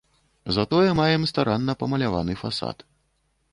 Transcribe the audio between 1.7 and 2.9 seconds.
памаляваны фасад.